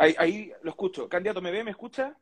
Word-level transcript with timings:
Ahí, 0.00 0.14
ahí 0.18 0.52
lo 0.62 0.70
escucho. 0.70 1.08
Candidato, 1.08 1.42
¿me 1.42 1.50
ve? 1.50 1.62
¿Me 1.62 1.72
escucha? 1.72 2.16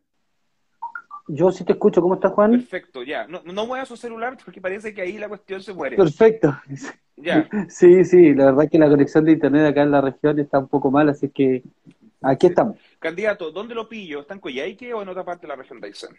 Yo 1.29 1.53
sí 1.53 1.63
te 1.65 1.73
escucho. 1.73 2.03
¿Cómo 2.03 2.15
estás, 2.15 2.33
Juan? 2.33 2.51
Perfecto, 2.51 3.05
ya. 3.05 3.29
No, 3.29 3.41
no 3.45 3.67
mueva 3.67 3.85
su 3.85 3.97
celular 3.97 4.37
porque 4.45 4.61
parece 4.61 4.93
que 4.93 5.03
ahí 5.03 5.17
la 5.17 5.29
cuestión 5.29 5.63
se 5.63 5.73
muere. 5.73 5.97
Perfecto. 5.97 6.57
Ya. 7.17 7.49
Sí, 7.69 8.05
sí, 8.05 8.35
la 8.35 8.47
verdad 8.47 8.69
que 8.71 8.79
la 8.79 8.89
conexión 8.89 9.25
de 9.25 9.33
internet 9.33 9.67
acá 9.67 9.83
en 9.83 9.91
la 9.91 10.01
región 10.01 10.39
está 10.39 10.59
un 10.59 10.69
poco 10.69 10.91
mal, 10.91 11.09
así 11.09 11.29
que 11.29 11.63
aquí 12.23 12.47
estamos. 12.47 12.79
Candidato, 12.99 13.51
¿dónde 13.51 13.75
lo 13.75 13.89
pillo? 13.89 14.21
¿Está 14.21 14.35
en 14.35 14.41
Coyhaique 14.41 14.95
o 14.95 15.03
en 15.03 15.09
otra 15.09 15.25
parte 15.25 15.43
de 15.43 15.49
la 15.49 15.57
región 15.57 15.81
de 15.81 15.89
Aysén? 15.89 16.17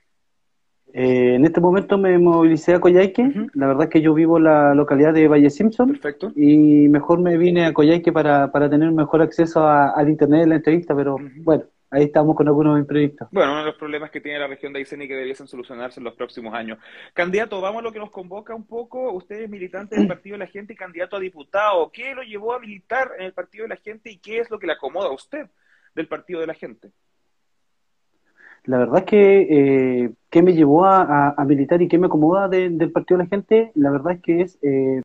Eh, 0.93 1.35
en 1.35 1.45
este 1.45 1.61
momento 1.61 1.97
me 1.97 2.17
movilicé 2.17 2.73
a 2.73 2.79
Coyhaique. 2.79 3.31
La 3.53 3.67
verdad 3.67 3.83
es 3.83 3.89
que 3.89 4.01
yo 4.01 4.13
vivo 4.13 4.37
en 4.37 4.45
la 4.45 4.73
localidad 4.73 5.13
de 5.13 5.27
Valle 5.27 5.49
Simpson 5.49 5.89
Perfecto. 5.89 6.31
y 6.35 6.87
mejor 6.89 7.19
me 7.19 7.37
vine 7.37 7.65
a 7.65 7.73
Coyhaique 7.73 8.11
para, 8.11 8.51
para 8.51 8.69
tener 8.69 8.91
mejor 8.91 9.21
acceso 9.21 9.61
a- 9.61 9.91
al 9.91 10.09
internet 10.09 10.41
de 10.41 10.47
la 10.47 10.55
entrevista, 10.55 10.95
pero 10.95 11.17
bueno, 11.43 11.63
ahí 11.91 12.03
estamos 12.05 12.35
con 12.35 12.47
algunos 12.47 12.79
imprevistos. 12.79 13.27
Bueno, 13.31 13.51
uno 13.51 13.59
de 13.61 13.65
los 13.67 13.75
problemas 13.75 14.09
que 14.09 14.19
tiene 14.21 14.39
la 14.39 14.47
región 14.47 14.73
de 14.73 14.79
Aysén 14.79 15.01
y 15.03 15.07
que 15.07 15.15
debiesen 15.15 15.47
solucionarse 15.47 15.99
en 15.99 16.05
los 16.05 16.15
próximos 16.15 16.53
años. 16.55 16.79
Candidato, 17.13 17.61
vamos 17.61 17.81
a 17.81 17.83
lo 17.83 17.91
que 17.91 17.99
nos 17.99 18.09
convoca 18.11 18.55
un 18.55 18.65
poco. 18.65 19.11
Usted 19.11 19.41
es 19.43 19.49
militante 19.49 19.95
del 19.95 20.07
Partido 20.07 20.33
de 20.35 20.39
la 20.39 20.47
Gente 20.47 20.73
y 20.73 20.75
candidato 20.75 21.15
a 21.17 21.19
diputado. 21.19 21.91
¿Qué 21.91 22.15
lo 22.15 22.23
llevó 22.23 22.53
a 22.53 22.59
militar 22.59 23.11
en 23.19 23.25
el 23.25 23.33
Partido 23.33 23.63
de 23.63 23.69
la 23.69 23.75
Gente 23.77 24.09
y 24.11 24.17
qué 24.17 24.39
es 24.39 24.49
lo 24.49 24.57
que 24.57 24.65
le 24.67 24.73
acomoda 24.73 25.09
a 25.09 25.13
usted 25.13 25.47
del 25.95 26.07
Partido 26.07 26.39
de 26.39 26.47
la 26.47 26.53
Gente? 26.55 26.91
La 28.69 28.77
verdad 28.77 28.99
es 28.99 29.05
que, 29.05 30.03
eh, 30.05 30.11
¿qué 30.29 30.41
me 30.43 30.53
llevó 30.53 30.85
a, 30.85 31.01
a- 31.01 31.33
a 31.37 31.45
militar 31.45 31.81
y 31.81 31.87
qué 31.87 31.97
me 31.97 32.05
acomoda 32.07 32.47
de- 32.47 32.69
del 32.69 32.91
Partido 32.91 33.17
de 33.17 33.23
la 33.23 33.29
Gente? 33.29 33.71
La 33.75 33.89
verdad 33.91 34.13
es 34.13 34.21
que 34.21 34.41
es 34.41 34.59
eh, 34.61 35.01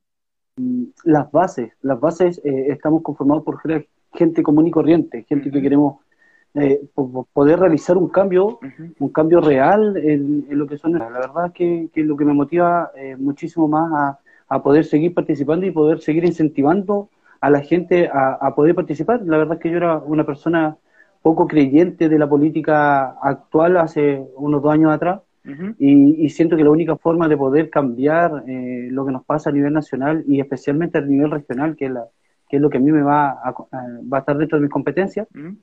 mm, 0.56 0.84
las 1.04 1.30
bases. 1.32 1.73
Las 1.82 2.00
bases 2.00 2.40
eh, 2.45 2.66
estamos 2.70 3.02
conformados 3.02 3.45
por 3.45 3.60
gen- 3.60 3.87
gente 4.14 4.42
común 4.42 4.66
y 4.68 4.70
corriente, 4.73 5.24
gente 5.28 5.50
que 5.50 5.62
queremos 5.62 5.98
eh, 6.54 6.80
po- 6.95 7.10
po- 7.12 7.28
poder 7.32 7.60
realizar 7.60 7.96
un 7.98 8.09
cambio, 8.10 8.59
un 9.00 9.10
cambio 9.10 9.40
real 9.40 9.96
en, 9.98 10.46
en 10.51 10.59
lo 10.59 10.66
que 10.68 10.79
son. 10.79 10.92
La 10.98 11.09
verdad 11.10 11.46
es 11.48 11.52
que, 11.54 11.90
que 11.95 12.04
lo 12.04 12.16
que 12.16 12.24
me 12.26 12.35
motiva 12.35 12.90
eh, 12.96 13.16
muchísimo 13.18 13.68
más 13.68 13.92
a, 13.92 14.20
a 14.57 14.62
poder 14.62 14.85
seguir 14.87 15.15
participando 15.15 15.66
y 15.66 15.70
poder 15.73 16.01
seguir 16.01 16.24
incentivando 16.26 17.10
a 17.40 17.51
la 17.51 17.60
gente 17.62 18.09
a, 18.09 18.35
a 18.35 18.54
poder 18.54 18.74
participar. 18.74 19.23
La 19.26 19.38
verdad 19.38 19.54
es 19.57 19.62
que 19.62 19.70
yo 19.70 19.76
era 19.79 19.98
una 19.98 20.24
persona 20.26 20.76
poco 21.24 21.46
creyente 21.46 22.08
de 22.10 22.18
la 22.18 22.28
política 22.28 23.16
actual 23.32 23.78
hace 23.78 24.22
unos 24.36 24.62
dos 24.62 24.72
años 24.72 24.92
atrás 24.92 25.20
y, 25.78 26.24
y 26.24 26.28
siento 26.30 26.56
que 26.56 26.64
la 26.64 26.70
única 26.70 26.96
forma 26.96 27.28
de 27.28 27.36
poder 27.36 27.68
cambiar 27.70 28.44
eh, 28.46 28.88
lo 28.90 29.04
que 29.06 29.12
nos 29.12 29.24
pasa 29.24 29.50
a 29.50 29.52
nivel 29.52 29.72
nacional 29.72 30.22
y 30.28 30.40
especialmente 30.40 30.98
a 30.98 31.00
nivel 31.02 31.30
regional, 31.30 31.76
que 31.76 31.86
es, 31.86 31.92
la, 31.92 32.04
que 32.48 32.56
es 32.56 32.62
lo 32.62 32.68
que 32.70 32.78
a 32.78 32.80
mí 32.80 32.92
me 32.92 33.02
va 33.02 33.30
a, 33.30 33.48
a- 33.48 33.88
va 34.12 34.18
a 34.18 34.20
estar 34.20 34.36
dentro 34.38 34.58
de 34.58 34.62
mis 34.62 34.70
competencias, 34.70 35.26
Ujú. 35.34 35.56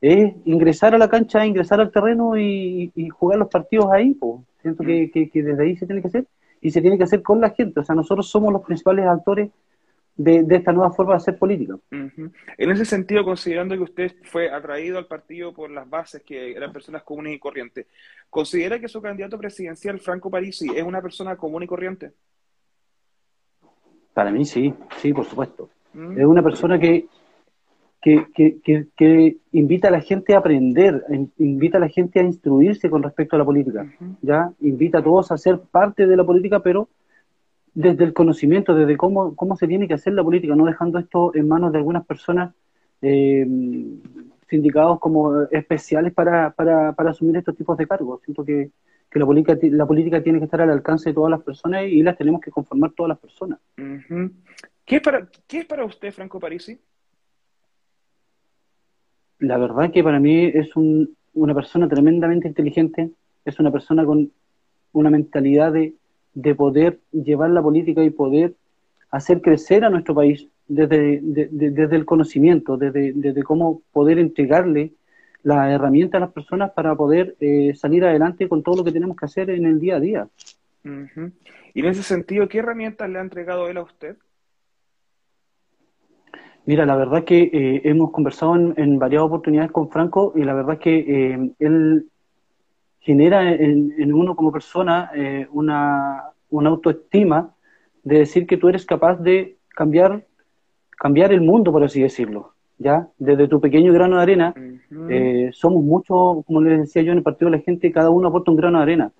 es 0.00 0.34
ingresar 0.44 0.94
a 0.94 0.98
la 0.98 1.08
cancha, 1.08 1.44
ingresar 1.46 1.80
al 1.80 1.90
terreno 1.90 2.36
y, 2.36 2.90
y 2.94 3.08
jugar 3.10 3.38
los 3.38 3.48
partidos 3.48 3.86
ahí. 3.92 4.14
po. 4.14 4.44
Siento 4.62 4.82
que, 4.84 5.10
que- 5.12 5.28
que 5.30 5.42
desde 5.42 5.62
ahí 5.64 5.76
se 5.76 5.86
tiene 5.86 6.00
que 6.02 6.08
hacer 6.08 6.24
y 6.60 6.70
se 6.70 6.80
tiene 6.80 6.96
que 6.98 7.04
hacer 7.04 7.22
con 7.22 7.40
la 7.40 7.50
gente. 7.50 7.80
O 7.80 7.84
sea, 7.84 7.94
nosotros 7.94 8.28
somos 8.28 8.52
los 8.52 8.62
principales 8.62 9.06
actores 9.06 9.50
de, 10.18 10.42
de 10.42 10.56
esta 10.56 10.72
nueva 10.72 10.92
forma 10.92 11.12
de 11.12 11.18
hacer 11.18 11.38
política. 11.38 11.76
En 11.90 12.70
ese 12.70 12.84
sentido, 12.84 13.24
considerando 13.24 13.76
que 13.76 13.82
usted 13.82 14.12
fue 14.24 14.50
atraído 14.50 14.98
al 14.98 15.06
partido 15.06 15.54
por 15.54 15.70
las 15.70 15.88
bases 15.88 16.22
que 16.22 16.52
eran 16.52 16.72
personas 16.72 17.04
comunes 17.04 17.34
y 17.34 17.38
corrientes, 17.38 17.86
¿considera 18.28 18.80
que 18.80 18.88
su 18.88 19.00
candidato 19.00 19.38
presidencial, 19.38 20.00
Franco 20.00 20.28
Parisi, 20.28 20.68
es 20.74 20.82
una 20.82 21.00
persona 21.00 21.36
común 21.36 21.62
y 21.62 21.66
corriente? 21.68 22.10
Para 24.12 24.32
mí 24.32 24.44
sí, 24.44 24.74
sí, 24.96 25.12
por 25.12 25.24
supuesto. 25.24 25.70
¿Mm? 25.94 26.18
Es 26.18 26.26
una 26.26 26.42
persona 26.42 26.80
que, 26.80 27.06
que, 28.02 28.26
que, 28.34 28.58
que, 28.60 28.86
que 28.96 29.36
invita 29.52 29.86
a 29.86 29.92
la 29.92 30.00
gente 30.00 30.34
a 30.34 30.38
aprender, 30.38 31.04
in- 31.10 31.32
invita 31.38 31.78
a 31.78 31.80
la 31.80 31.88
gente 31.88 32.18
a 32.18 32.24
instruirse 32.24 32.90
con 32.90 33.04
respecto 33.04 33.36
a 33.36 33.38
la 33.38 33.44
política. 33.44 33.86
¿ya? 34.20 34.50
Invita 34.60 34.98
a 34.98 35.02
todos 35.04 35.30
a 35.30 35.38
ser 35.38 35.60
parte 35.60 36.08
de 36.08 36.16
la 36.16 36.24
política, 36.24 36.58
pero 36.60 36.88
desde 37.80 38.02
el 38.02 38.12
conocimiento, 38.12 38.74
desde 38.74 38.96
cómo, 38.96 39.36
cómo 39.36 39.54
se 39.56 39.68
tiene 39.68 39.86
que 39.86 39.94
hacer 39.94 40.12
la 40.12 40.24
política, 40.24 40.56
no 40.56 40.64
dejando 40.66 40.98
esto 40.98 41.32
en 41.36 41.46
manos 41.46 41.70
de 41.70 41.78
algunas 41.78 42.04
personas 42.04 42.52
eh, 43.02 43.46
sindicados 44.48 44.98
como 44.98 45.42
especiales 45.52 46.12
para, 46.12 46.50
para, 46.50 46.92
para 46.94 47.10
asumir 47.10 47.36
estos 47.36 47.54
tipos 47.56 47.78
de 47.78 47.86
cargos. 47.86 48.20
Siento 48.24 48.44
que, 48.44 48.70
que 49.08 49.18
la, 49.20 49.26
política, 49.26 49.56
ti- 49.56 49.70
la 49.70 49.86
política 49.86 50.20
tiene 50.20 50.40
que 50.40 50.46
estar 50.46 50.60
al 50.60 50.70
alcance 50.70 51.10
de 51.10 51.14
todas 51.14 51.30
las 51.30 51.40
personas 51.42 51.84
y 51.84 52.02
las 52.02 52.18
tenemos 52.18 52.40
que 52.40 52.50
conformar 52.50 52.90
todas 52.96 53.10
las 53.10 53.18
personas. 53.20 53.60
¿Qué 54.84 54.96
es 54.96 55.02
para, 55.02 55.28
qué 55.46 55.58
es 55.60 55.66
para 55.66 55.84
usted, 55.84 56.10
Franco 56.10 56.40
Parisi? 56.40 56.76
La 59.38 59.56
verdad 59.56 59.92
que 59.92 60.02
para 60.02 60.18
mí 60.18 60.46
es 60.46 60.74
un- 60.74 61.14
una 61.34 61.54
persona 61.54 61.88
tremendamente 61.88 62.48
inteligente, 62.48 63.10
es 63.44 63.60
una 63.60 63.70
persona 63.70 64.04
con 64.04 64.32
una 64.94 65.10
mentalidad 65.10 65.72
de, 65.72 65.94
de 66.42 66.54
poder 66.54 67.00
llevar 67.12 67.50
la 67.50 67.62
política 67.62 68.02
y 68.04 68.10
poder 68.10 68.54
hacer 69.10 69.40
crecer 69.40 69.84
a 69.84 69.90
nuestro 69.90 70.14
país 70.14 70.46
desde, 70.68 71.20
de- 71.22 71.48
de- 71.50 71.70
desde 71.70 71.96
el 71.96 72.04
conocimiento, 72.04 72.76
desde, 72.76 73.12
desde 73.14 73.42
cómo 73.42 73.82
poder 73.92 74.18
entregarle 74.18 74.92
las 75.42 75.70
herramientas 75.70 76.18
a 76.18 76.24
las 76.26 76.32
personas 76.32 76.70
para 76.72 76.94
poder 76.94 77.34
eh, 77.40 77.72
salir 77.74 78.04
adelante 78.04 78.48
con 78.48 78.62
todo 78.62 78.76
lo 78.76 78.84
que 78.84 78.92
tenemos 78.92 79.16
que 79.16 79.24
hacer 79.24 79.50
en 79.50 79.64
el 79.66 79.80
día 79.80 79.96
a 79.96 80.00
día. 80.00 80.28
Y 81.74 81.80
en 81.80 81.86
ese 81.86 82.02
sentido, 82.02 82.48
¿qué 82.48 82.58
herramientas 82.58 83.08
le 83.10 83.18
ha 83.18 83.22
entregado 83.22 83.68
él 83.68 83.76
a 83.78 83.82
usted? 83.82 84.16
Mira, 86.66 86.84
la 86.84 86.96
verdad 86.96 87.24
que 87.24 87.50
eh, 87.52 87.80
hemos 87.84 88.10
conversado 88.10 88.54
en, 88.56 88.74
en 88.76 88.98
varias 88.98 89.22
oportunidades 89.22 89.72
con 89.72 89.88
Franco 89.90 90.32
y 90.36 90.44
la 90.44 90.54
verdad 90.54 90.78
que 90.78 90.98
eh, 90.98 91.50
él 91.58 92.06
genera 93.00 93.52
en, 93.52 93.94
en 93.98 94.12
uno 94.12 94.36
como 94.36 94.52
persona 94.52 95.10
eh, 95.14 95.46
una, 95.52 96.24
una 96.50 96.70
autoestima 96.70 97.54
de 98.02 98.18
decir 98.18 98.46
que 98.46 98.56
tú 98.56 98.68
eres 98.68 98.84
capaz 98.84 99.16
de 99.16 99.56
cambiar, 99.68 100.24
cambiar 100.90 101.32
el 101.32 101.40
mundo, 101.40 101.72
por 101.72 101.84
así 101.84 102.00
decirlo. 102.02 102.52
¿ya? 102.78 103.08
Desde 103.18 103.48
tu 103.48 103.60
pequeño 103.60 103.92
grano 103.92 104.16
de 104.16 104.22
arena, 104.22 104.54
eh, 105.10 105.50
somos 105.52 105.82
muchos, 105.82 106.44
como 106.46 106.60
les 106.60 106.80
decía 106.80 107.02
yo 107.02 107.12
en 107.12 107.18
el 107.18 107.24
partido 107.24 107.50
de 107.50 107.58
la 107.58 107.62
gente, 107.62 107.92
cada 107.92 108.10
uno 108.10 108.28
aporta 108.28 108.50
un 108.50 108.56
grano 108.56 108.78
de 108.78 108.82
arena. 108.82 109.12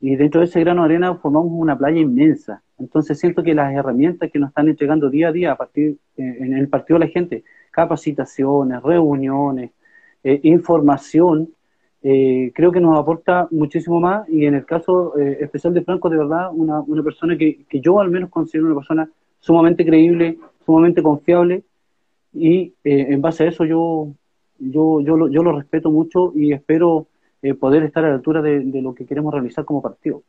Y 0.00 0.16
dentro 0.16 0.40
de 0.40 0.46
ese 0.46 0.60
grano 0.60 0.82
de 0.82 0.86
arena 0.86 1.14
formamos 1.16 1.52
una 1.52 1.78
playa 1.78 2.00
inmensa. 2.00 2.62
Entonces 2.78 3.18
siento 3.18 3.42
que 3.42 3.54
las 3.54 3.72
herramientas 3.72 4.30
que 4.30 4.38
nos 4.38 4.48
están 4.48 4.68
entregando 4.68 5.08
día 5.08 5.28
a 5.28 5.32
día 5.32 5.52
a 5.52 5.56
partir 5.56 5.96
eh, 6.16 6.36
en 6.40 6.54
el 6.54 6.68
partido 6.68 6.98
de 6.98 7.06
la 7.06 7.10
gente, 7.10 7.44
capacitaciones, 7.70 8.82
reuniones, 8.82 9.70
eh, 10.22 10.40
información, 10.42 11.50
eh, 12.06 12.52
creo 12.54 12.70
que 12.70 12.82
nos 12.82 12.98
aporta 12.98 13.48
muchísimo 13.50 13.98
más. 13.98 14.28
Y 14.28 14.44
en 14.44 14.54
el 14.54 14.66
caso 14.66 15.18
eh, 15.18 15.38
especial 15.40 15.72
de 15.72 15.82
Franco, 15.82 16.10
de 16.10 16.18
verdad, 16.18 16.50
una, 16.52 16.80
una 16.80 17.02
persona 17.02 17.36
que, 17.36 17.64
que 17.64 17.80
yo 17.80 17.98
al 17.98 18.10
menos 18.10 18.28
considero 18.28 18.66
una 18.66 18.76
persona 18.76 19.10
sumamente 19.40 19.86
creíble, 19.86 20.38
sumamente 20.64 21.02
confiable. 21.02 21.62
Y 22.34 22.74
eh, 22.84 23.06
en 23.08 23.22
base 23.22 23.44
a 23.44 23.48
eso 23.48 23.64
yo, 23.64 24.08
yo, 24.58 25.00
yo, 25.00 25.16
lo, 25.16 25.28
yo 25.28 25.42
lo 25.42 25.56
respeto 25.56 25.90
mucho 25.90 26.32
y 26.34 26.52
espero 26.52 27.06
eh, 27.40 27.54
poder 27.54 27.82
estar 27.84 28.04
a 28.04 28.08
la 28.08 28.14
altura 28.16 28.42
de, 28.42 28.60
de 28.60 28.82
lo 28.82 28.94
que 28.94 29.06
queremos 29.06 29.32
realizar 29.32 29.64
como 29.64 29.80
partido. 29.80 30.22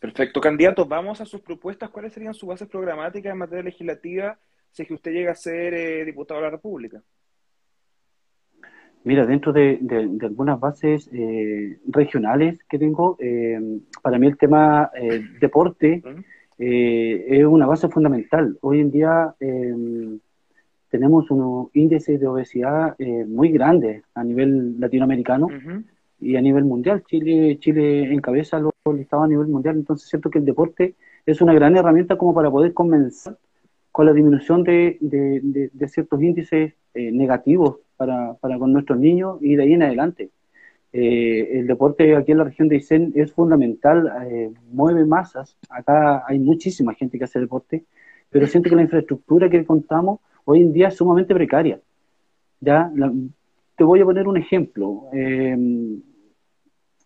Perfecto. 0.00 0.42
Candidato, 0.42 0.84
vamos 0.84 1.22
a 1.22 1.24
sus 1.24 1.40
propuestas. 1.40 1.88
¿Cuáles 1.88 2.12
serían 2.12 2.34
sus 2.34 2.48
bases 2.48 2.68
programáticas 2.68 3.32
en 3.32 3.38
materia 3.38 3.64
legislativa 3.64 4.38
si 4.70 4.82
es 4.82 4.88
que 4.88 4.94
usted 4.94 5.12
llega 5.12 5.32
a 5.32 5.34
ser 5.34 6.04
diputado 6.04 6.40
de 6.40 6.46
la 6.46 6.50
República? 6.50 7.02
Mira, 9.08 9.24
dentro 9.24 9.52
de, 9.54 9.78
de- 9.80 10.06
de 10.20 10.26
algunas 10.26 10.60
bases 10.60 11.08
eh, 11.12 11.78
regionales 11.86 12.62
que 12.70 12.78
tengo, 12.78 13.16
eh, 13.18 13.58
para 14.02 14.18
mí 14.18 14.26
el 14.26 14.36
tema 14.36 14.90
eh, 14.94 15.22
deporte 15.40 16.02
es 17.38 17.44
una 17.46 17.66
base 17.66 17.88
fundamental. 17.88 18.58
Hoy 18.60 18.80
en 18.80 18.90
día 18.90 19.34
eh, 19.40 19.74
tenemos 20.90 21.30
unos 21.30 21.68
índices 21.74 22.20
de 22.20 22.26
obesidad 22.26 22.96
muy 23.38 23.48
grandes 23.50 24.02
a 24.14 24.22
nivel 24.24 24.78
latinoamericano 24.80 25.46
y 26.20 26.36
a 26.36 26.40
nivel 26.42 26.64
mundial. 26.64 27.02
Chile, 27.08 27.56
Chile 27.60 28.12
encabeza 28.12 28.58
los 28.58 28.72
listados 28.94 29.24
a 29.24 29.28
nivel 29.28 29.46
mundial, 29.48 29.76
entonces 29.76 30.08
siento 30.08 30.28
que 30.30 30.38
el 30.40 30.44
deporte 30.44 30.94
es 31.24 31.40
una 31.40 31.54
gran 31.54 31.76
herramienta 31.76 32.16
como 32.16 32.34
para 32.34 32.50
poder 32.50 32.72
comenzar 32.74 33.36
con 33.92 34.04
la 34.06 34.12
disminución 34.12 34.64
de, 34.64 34.98
ciertos 35.94 36.22
índices 36.22 36.74
negativos 36.94 37.76
para, 37.98 38.34
para 38.40 38.58
con 38.58 38.72
nuestros 38.72 38.98
niños 38.98 39.36
y 39.42 39.56
de 39.56 39.62
ahí 39.64 39.74
en 39.74 39.82
adelante. 39.82 40.30
Eh, 40.90 41.58
el 41.58 41.66
deporte 41.66 42.16
aquí 42.16 42.32
en 42.32 42.38
la 42.38 42.44
región 42.44 42.68
de 42.68 42.76
Aysén 42.76 43.12
es 43.14 43.30
fundamental, 43.32 44.10
eh, 44.30 44.50
mueve 44.72 45.04
masas. 45.04 45.54
Acá 45.68 46.24
hay 46.26 46.38
muchísima 46.38 46.94
gente 46.94 47.18
que 47.18 47.24
hace 47.24 47.38
deporte, 47.40 47.84
pero 48.30 48.46
siento 48.46 48.70
que 48.70 48.76
la 48.76 48.82
infraestructura 48.88 49.50
que 49.50 49.66
contamos 49.66 50.20
hoy 50.46 50.62
en 50.62 50.72
día 50.72 50.88
es 50.88 50.96
sumamente 50.96 51.34
precaria. 51.34 51.78
¿ya? 52.60 52.90
La- 52.94 53.12
te 53.76 53.84
voy 53.84 54.00
a 54.00 54.04
poner 54.04 54.26
un 54.26 54.38
ejemplo. 54.38 55.04
Eh, 55.12 55.52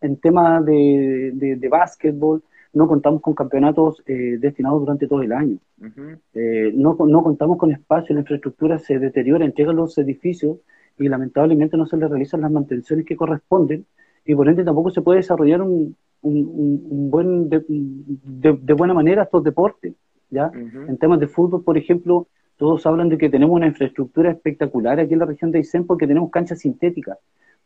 en 0.04 0.16
temas 0.16 0.64
de, 0.64 1.30
de, 1.34 1.56
de 1.56 1.68
básquetbol, 1.68 2.42
no 2.72 2.88
contamos 2.88 3.20
con 3.20 3.34
campeonatos 3.34 4.02
eh, 4.06 4.36
destinados 4.40 4.80
durante 4.80 5.06
todo 5.06 5.22
el 5.22 5.32
año. 5.32 5.58
Ujú. 5.78 6.18
Eh, 6.34 6.72
no, 6.74 6.96
no 7.06 7.22
contamos 7.22 7.58
con 7.58 7.70
espacio, 7.70 8.14
la 8.14 8.22
infraestructura 8.22 8.78
se 8.78 8.98
deteriora, 8.98 9.44
entregan 9.44 9.76
los 9.76 9.96
edificios 9.98 10.56
y 11.02 11.08
lamentablemente 11.08 11.76
no 11.76 11.86
se 11.86 11.96
le 11.96 12.08
realizan 12.08 12.40
las 12.42 12.50
mantenciones 12.50 13.04
que 13.04 13.16
corresponden 13.16 13.86
y 14.24 14.34
por 14.34 14.48
ende 14.48 14.64
tampoco 14.64 14.90
se 14.90 15.02
puede 15.02 15.18
desarrollar 15.18 15.62
un, 15.62 15.96
un, 16.22 17.10
buen 17.10 17.48
de, 17.48 17.62
de, 17.62 18.72
buena 18.72 18.94
manera 18.94 19.24
estos 19.24 19.42
deportes. 19.42 19.94
¿ya? 20.30 20.50
En 20.54 20.96
temas 20.98 21.20
de 21.20 21.26
fútbol, 21.26 21.62
por 21.62 21.76
ejemplo, 21.76 22.28
todos 22.56 22.86
hablan 22.86 23.08
de 23.08 23.18
que 23.18 23.28
tenemos 23.28 23.56
una 23.56 23.66
infraestructura 23.66 24.30
espectacular 24.30 25.00
aquí 25.00 25.12
en 25.12 25.18
la 25.18 25.26
región 25.26 25.50
de 25.50 25.58
Aysén 25.58 25.86
porque 25.86 26.06
tenemos 26.06 26.30
canchas 26.30 26.60
sintéticas, 26.60 27.18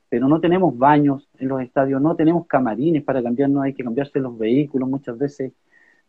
pero 0.09 0.27
no 0.29 0.41
tenemos 0.41 0.77
baños 0.77 1.29
en 1.39 1.49
los 1.49 1.61
estadios, 1.61 2.01
no 2.01 2.17
tenemos 2.17 2.47
camarines 2.47 3.05
para 3.05 3.23
cambiarnos, 3.23 3.63
hay 3.63 3.75
que 3.75 3.85
cambiarse 3.85 4.19
los 4.19 4.37
vehículos 4.39 4.89
muchas 4.89 5.19
veces, 5.19 5.53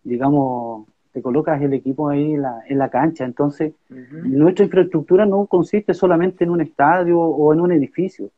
digamos, 0.03 0.88
te 1.18 1.24
colocas 1.24 1.60
el 1.64 1.74
equipo 1.74 2.10
ahí 2.10 2.36
en 2.36 2.44
la, 2.44 2.62
en 2.68 2.78
la 2.78 2.90
cancha. 2.90 3.25
Entonces, 3.25 3.74
nuestra 3.90 4.66
infraestructura 4.66 5.25
no 5.25 5.48
consiste 5.48 5.96
solamente 5.96 6.44
en 6.44 6.52
un 6.52 6.62
estadio 6.62 7.19
o 7.19 7.52
en 7.54 7.60
un 7.60 7.72
edificio, 7.72 8.30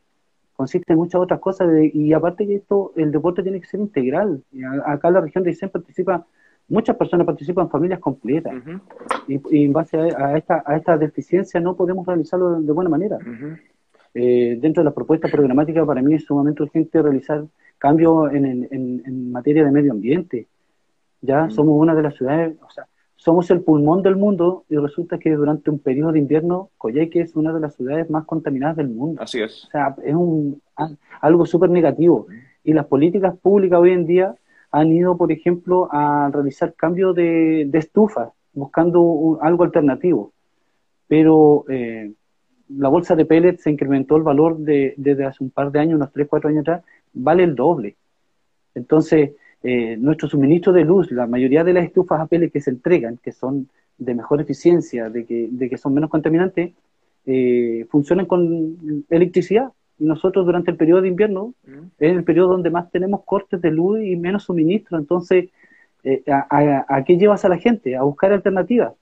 consiste 0.55 0.93
en 0.93 0.99
muchas 0.99 1.19
otras 1.19 1.41
cosas. 1.41 1.67
y 1.93 2.13
aparte 2.13 2.47
que 2.47 2.55
esto, 2.55 2.93
el 2.95 3.11
deporte 3.11 3.43
tiene 3.43 3.59
que 3.59 3.67
ser 3.67 3.81
integral. 3.81 4.41
acá 4.85 5.09
en 5.09 5.13
la 5.13 5.19
región 5.19 5.43
de 5.43 5.49
Aysén 5.49 5.69
participa, 5.69 6.25
muchas 6.69 6.95
personas 6.95 7.25
participan 7.25 7.69
familias 7.69 7.99
completas. 7.99 8.53
y, 9.27 9.65
en 9.65 9.73
base 9.73 9.97
a, 9.97 10.37
esta, 10.37 10.63
a 10.65 10.77
esta 10.77 10.97
deficiencia 10.97 11.59
no 11.59 11.75
podemos 11.75 12.07
realizarlo 12.07 12.61
de, 12.61 12.71
buena 12.71 12.89
manera. 12.89 13.17
Eh, 14.13 14.57
dentro 14.61 14.83
de 14.83 14.85
las 14.85 14.93
propuestas 14.93 15.29
programáticas, 15.29 15.85
para 15.85 16.01
mí 16.01 16.13
es 16.13 16.23
sumamente 16.23 16.63
urgente 16.63 17.01
realizar 17.01 17.43
cambios 17.77 18.31
en, 18.31 18.45
en, 18.45 19.01
en 19.05 19.31
materia 19.33 19.65
de 19.65 19.71
medio 19.71 19.91
ambiente 19.91 20.47
ya 21.21 21.45
mm. 21.45 21.51
somos 21.51 21.79
una 21.79 21.95
de 21.95 22.03
las 22.03 22.15
ciudades, 22.15 22.57
o 22.61 22.69
sea, 22.69 22.85
somos 23.15 23.51
el 23.51 23.61
pulmón 23.61 24.01
del 24.01 24.15
mundo 24.15 24.63
y 24.69 24.77
resulta 24.77 25.19
que 25.19 25.31
durante 25.31 25.69
un 25.69 25.79
periodo 25.79 26.13
de 26.13 26.19
invierno 26.19 26.69
Coyhaique 26.77 27.19
es 27.19 27.35
una 27.35 27.51
de 27.51 27.59
las 27.59 27.75
ciudades 27.75 28.09
más 28.09 28.25
contaminadas 28.25 28.77
del 28.77 28.87
mundo. 28.89 29.21
Así 29.21 29.41
es. 29.41 29.65
O 29.65 29.71
sea, 29.71 29.95
es 30.03 30.15
un, 30.15 30.61
algo 31.19 31.45
súper 31.45 31.69
negativo. 31.69 32.27
Y 32.63 32.71
las 32.71 32.85
políticas 32.85 33.37
públicas 33.37 33.77
hoy 33.77 33.91
en 33.91 34.05
día 34.05 34.35
han 34.71 34.91
ido, 34.93 35.17
por 35.17 35.33
ejemplo, 35.33 35.89
a 35.91 36.29
realizar 36.31 36.73
cambios 36.75 37.13
de, 37.13 37.65
de 37.67 37.77
estufas, 37.77 38.29
buscando 38.53 39.37
algo 39.41 39.65
alternativo. 39.65 40.31
Pero 41.07 41.65
eh, 41.67 42.13
la 42.69 42.87
bolsa 42.87 43.15
de 43.15 43.25
pellets 43.25 43.63
se 43.63 43.71
incrementó 43.71 44.15
el 44.15 44.23
valor 44.23 44.59
de, 44.59 44.93
desde 44.95 45.25
hace 45.25 45.43
un 45.43 45.49
par 45.49 45.71
de 45.71 45.79
años, 45.79 45.95
unos 45.95 46.13
3, 46.13 46.27
4 46.29 46.49
años 46.49 46.61
atrás, 46.61 46.83
vale 47.13 47.43
el 47.43 47.55
doble. 47.55 47.97
Entonces, 48.75 49.31
eh, 49.63 49.97
nuestro 49.97 50.29
suministro 50.29 50.71
de 50.71 50.85
luz, 50.85 51.11
la 51.11 51.27
mayoría 51.27 51.63
de 51.63 51.73
las 51.73 51.85
estufas 51.85 52.21
a 52.21 52.27
pellets 52.27 52.53
que 52.53 52.61
se 52.61 52.71
entregan, 52.71 53.17
que 53.17 53.31
son 53.31 53.69
de 53.97 54.15
mejor 54.15 54.39
eficiencia, 54.39 55.09
de 55.09 55.25
que, 55.25 55.49
de 55.51 55.69
que 55.69 55.77
son 55.77 55.93
menos 55.93 56.09
contaminantes, 56.09 56.71
eh, 57.25 57.85
funcionan 57.89 58.25
con 58.25 59.05
electricidad. 59.09 59.71
Y 59.99 60.05
nosotros 60.05 60.45
durante 60.45 60.71
el 60.71 60.77
periodo 60.77 61.01
de 61.01 61.09
invierno 61.09 61.53
mm. 61.67 61.77
es 61.99 62.11
el 62.15 62.23
periodo 62.23 62.53
donde 62.53 62.69
más 62.69 62.89
tenemos 62.89 63.23
cortes 63.25 63.61
de 63.61 63.71
luz 63.71 64.01
y 64.01 64.15
menos 64.15 64.43
suministro. 64.43 64.97
Entonces, 64.97 65.49
eh, 66.03 66.23
a, 66.27 67.03
qué 67.05 67.17
llevas 67.17 67.43
a 67.43 67.49
la 67.49 67.57
gente? 67.57 67.97
A 67.97 68.03
buscar 68.03 68.31
alternativas. 68.31 68.93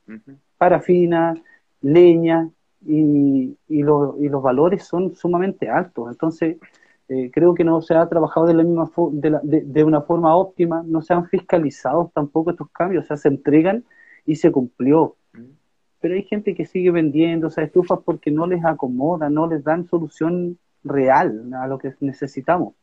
Parafina, 0.57 1.35
leña, 1.81 2.49
y, 2.83 3.55
y, 3.67 3.79
y 3.79 3.83
los 3.83 4.41
valores 4.41 4.83
son 4.83 5.13
sumamente 5.13 5.69
altos. 5.69 6.09
Entonces, 6.09 6.57
eh, 7.09 7.31
creo 7.31 7.53
que 7.53 7.63
no 7.63 7.81
se 7.81 7.95
ha 7.95 8.07
trabajado 8.09 8.47
de, 8.47 8.53
la 8.53 8.63
misma 8.63 8.91
de, 9.13 9.83
una 9.83 10.01
forma 10.01 10.35
óptima, 10.35 10.83
no 10.85 11.01
se 11.01 11.13
han 11.13 11.27
fiscalizado 11.27 12.11
tampoco 12.13 12.51
estos 12.51 12.69
cambios, 12.71 13.05
o 13.05 13.07
sea, 13.07 13.17
se 13.17 13.29
entregan 13.29 13.85
y 14.25 14.35
se 14.35 14.51
cumplió. 14.51 15.15
Pero 15.99 16.15
hay 16.15 16.23
gente 16.23 16.53
que 16.53 16.65
sigue 16.65 16.91
vendiendo 16.91 17.47
esas 17.47 17.65
estufas 17.65 17.99
porque 18.03 18.29
no 18.29 18.45
les 18.45 18.63
acomoda, 18.63 19.29
no 19.29 19.47
les 19.47 19.63
dan 19.63 19.87
solución 19.87 20.57
real 20.83 21.53
a 21.53 21.67
lo 21.67 21.77
que 21.77 21.93
necesitamos. 22.01 22.75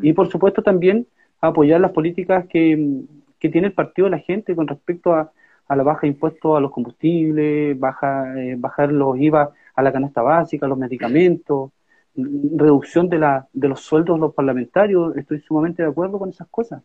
Y 0.00 0.12
por 0.12 0.28
supuesto 0.30 0.62
también 0.62 1.06
apoyar 1.40 1.80
las 1.80 1.90
políticas 1.90 2.46
que, 2.46 3.02
que 3.38 3.48
tiene 3.48 3.66
el 3.66 3.74
partido 3.74 4.06
de 4.06 4.12
la 4.12 4.18
gente 4.18 4.54
con 4.54 4.68
respecto 4.68 5.12
a, 5.12 5.32
a 5.66 5.76
la 5.76 5.82
baja 5.82 6.02
de 6.02 6.08
impuestos 6.08 6.56
a 6.56 6.60
los 6.60 6.70
combustibles, 6.70 7.78
baja, 7.78 8.38
eh, 8.40 8.56
bajar 8.56 8.92
los 8.92 9.18
IVA 9.18 9.50
a 9.74 9.82
la 9.82 9.92
canasta 9.92 10.22
básica, 10.22 10.66
a 10.66 10.68
los 10.68 10.78
medicamentos, 10.78 11.70
reducción 12.14 13.08
de, 13.08 13.18
la, 13.18 13.48
de 13.52 13.68
los 13.68 13.80
sueldos 13.80 14.16
de 14.16 14.20
los 14.20 14.34
parlamentarios, 14.34 15.16
estoy 15.16 15.40
sumamente 15.40 15.82
de 15.82 15.88
acuerdo 15.88 16.18
con 16.18 16.28
esas 16.28 16.48
cosas. 16.48 16.82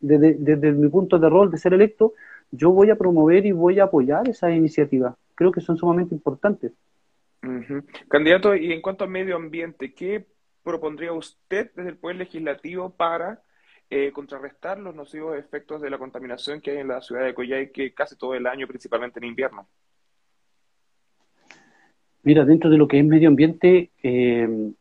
desde, 0.00 0.72
mi 0.72 0.88
punto 0.88 1.18
de 1.18 1.28
rol 1.28 1.50
de 1.50 1.58
ser 1.58 1.74
electo, 1.74 2.14
yo 2.50 2.70
voy 2.70 2.90
a 2.90 2.96
promover 2.96 3.46
y 3.46 3.52
voy 3.52 3.78
a 3.78 3.84
apoyar 3.84 4.28
esas 4.28 4.52
iniciativas. 4.52 5.14
Creo 5.34 5.52
que 5.52 5.60
son 5.60 5.76
sumamente 5.76 6.14
importantes. 6.14 6.72
Candidato, 8.08 8.54
y 8.56 8.72
en 8.72 8.82
cuanto 8.82 9.04
a 9.04 9.06
medio 9.06 9.36
ambiente, 9.36 9.94
¿qué 9.94 10.26
propondría 10.64 11.12
usted 11.12 11.70
desde 11.74 11.90
el 11.90 11.96
Poder 11.96 12.16
Legislativo 12.16 12.90
para 12.90 13.42
eh, 13.90 14.12
contrarrestar 14.12 14.78
los 14.78 14.94
nocivos 14.94 15.38
efectos 15.38 15.80
de 15.80 15.88
la 15.88 15.98
contaminación 15.98 16.60
que 16.60 16.72
hay 16.72 16.78
en 16.78 16.88
la 16.88 17.00
ciudad 17.00 17.24
de 17.24 17.34
Coyhaique 17.34 17.94
casi 17.94 18.16
todo 18.16 18.34
el 18.34 18.46
año, 18.46 18.66
principalmente 18.66 19.20
en 19.20 19.26
invierno? 19.26 19.68
Mira, 22.22 22.44
dentro 22.44 22.68
de 22.70 22.78
lo 22.78 22.88
que 22.88 22.98
es 22.98 23.04
medio 23.04 23.28
ambiente, 23.28 23.90
eh, 24.02 24.72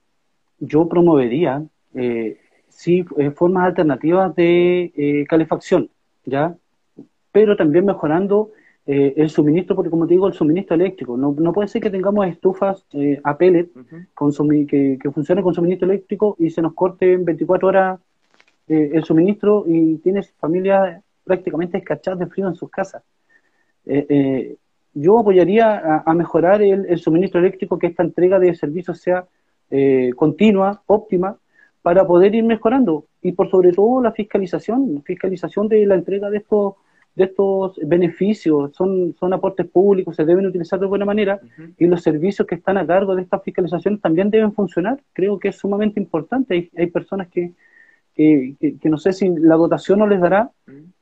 yo 0.60 0.88
promovería, 0.88 1.63
eh, 1.94 2.39
sí, 2.68 3.06
eh, 3.18 3.31
formas 3.31 3.66
alternativas 3.66 4.36
de 4.36 4.92
eh, 4.95 5.25
calefacción, 5.28 5.89
¿ya? 6.25 6.56
Pero 7.31 7.56
también 7.56 7.86
mejorando 7.86 8.51
el 8.89 9.30
suministro, 9.30 9.75
porque 9.75 9.89
como 9.89 10.07
te 10.07 10.13
digo, 10.13 10.30
el 10.30 10.34
suministro 10.34 10.75
eléctrico. 10.75 11.18
No, 11.18 11.36
no 11.38 11.51
puede 11.51 11.68
ser 11.68 11.81
que 11.81 11.89
tengamos 11.89 12.25
estufas 12.25 12.86
a 13.22 13.38
pellet 13.38 13.69
que, 14.66 14.98
que 14.98 15.12
funcionen 15.12 15.44
con 15.44 15.54
suministro 15.54 15.90
eléctrico 15.90 16.38
y 16.40 16.50
se 16.51 16.62
nos 16.62 16.74
corte 16.74 17.12
en 17.12 17.25
24 17.25 17.68
horas 17.68 18.00
el 18.69 19.04
suministro 19.04 19.66
y 19.68 19.98
tienes 19.98 20.31
familias 20.40 21.04
prácticamente 21.25 21.80
escachadas 21.80 22.19
de 22.19 22.28
frío 22.28 22.48
en 22.48 22.56
sus 22.56 22.69
casas. 22.69 23.04
Yo 25.00 25.20
apoyaría 25.20 26.02
a, 26.06 26.14
mejorar 26.16 26.64
el, 26.64 26.98
suministro 26.98 27.40
eléctrico, 27.40 27.78
que 27.78 27.88
esta 27.88 28.02
entrega 28.02 28.40
de 28.40 28.56
servicios 28.56 29.00
sea 29.00 29.26
eh, 29.70 30.12
continua, 30.16 30.82
óptima, 30.88 31.38
para 31.84 32.08
poder 32.08 32.34
ir 32.34 32.44
mejorando. 32.44 33.06
Y 33.22 33.34
por 33.34 33.48
sobre 33.52 33.74
todo 33.74 34.02
la 34.02 34.12
fiscalización, 34.12 35.04
fiscalización 35.04 35.68
de 35.68 35.86
la 35.86 35.96
entrega 35.96 36.32
de 36.32 36.38
estos 36.38 36.76
de 37.16 37.24
estos 37.24 37.80
beneficios, 37.84 38.76
son, 38.76 39.16
son 39.20 39.34
aportes 39.34 39.66
públicos, 39.68 40.16
se 40.16 40.24
deben 40.24 40.46
utilizar 40.46 40.80
de 40.80 40.86
buena 40.86 41.04
manera 41.04 41.40
y 41.76 41.88
los 41.88 42.04
servicios 42.04 42.48
que 42.48 42.54
están 42.54 42.78
a 42.78 42.86
cargo 42.86 43.16
de 43.16 43.24
estas 43.24 43.42
fiscalizaciones 43.42 44.02
también 44.02 44.30
deben 44.30 44.54
funcionar. 44.54 45.02
Creo 45.14 45.40
que 45.40 45.48
es 45.48 45.56
sumamente 45.56 46.00
importante. 46.00 46.54
Hay, 46.54 46.70
hay 46.78 46.88
personas 46.88 47.28
que, 47.30 47.54
que, 48.16 48.78
no 48.83 48.98
sé 48.98 49.14
si 49.14 49.30
la 49.30 49.56
dotación 49.56 49.98
no 49.98 50.06
les 50.06 50.21
dará, 50.21 50.52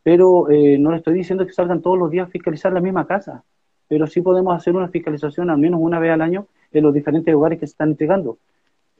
pero 0.04 0.50
eh, 0.50 0.78
no 0.78 0.92
les 0.92 1.00
estoy 1.00 1.16
diciendo 1.16 1.46
que 1.46 1.52
salgan 1.52 1.82
todos 1.82 1.98
los 1.98 2.10
días 2.10 2.30
a 2.30 2.32
fiscalizar 2.32 2.72
la 2.72 2.80
misma 2.82 3.06
casa 3.06 3.44
pero 3.88 4.08
sí 4.08 4.22
podemos 4.22 4.56
hacer 4.56 4.76
una 4.76 4.90
fiscalización 4.90 5.50
al 5.50 5.58
menos 5.58 5.80
una 5.82 6.00
vez 6.00 6.12
al 6.12 6.22
año 6.22 6.48
en 6.72 6.84
los 6.84 6.94
diferentes 6.94 7.32
lugares 7.32 7.60
que 7.60 7.68
se 7.68 7.72
están 7.72 7.90
entregando. 7.90 8.38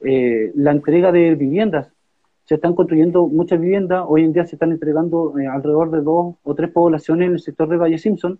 Eh, 0.00 0.52
la 0.54 0.72
entrega 0.72 1.12
de 1.12 1.34
viviendas, 1.34 1.88
se 2.44 2.54
están 2.54 2.74
construyendo 2.74 3.26
muchas 3.26 3.60
viviendas, 3.60 4.04
hoy 4.06 4.24
en 4.24 4.32
día 4.32 4.46
se 4.46 4.54
están 4.54 4.70
entregando 4.70 5.38
eh, 5.38 5.46
alrededor 5.46 5.90
de 5.90 6.00
dos 6.00 6.36
o 6.42 6.54
tres 6.54 6.70
poblaciones 6.70 7.26
en 7.26 7.32
el 7.34 7.40
sector 7.40 7.68
de 7.68 7.76
Valle 7.76 7.98
Simpson, 7.98 8.38